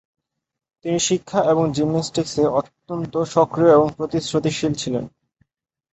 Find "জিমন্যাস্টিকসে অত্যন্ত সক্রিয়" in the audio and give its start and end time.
1.71-3.73